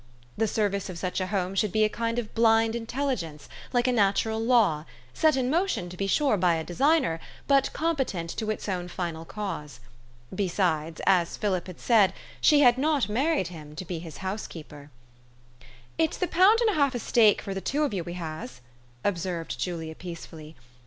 [0.35, 3.91] The service of such a home should be a kind of blind intelligence, like a
[3.91, 8.67] natural law, set in motion, to be sure, lay a designer, but competent to its
[8.67, 9.79] own final cause.
[10.33, 14.89] Besides, as Philip had said, she had not married him to be his housekeeper.
[15.59, 15.67] 4
[15.99, 18.59] 'It's the pound and half of steak for the two of you we has,"
[19.03, 20.55] observed Julia peacefully.